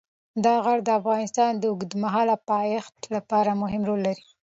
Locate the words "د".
0.83-0.89, 1.57-1.63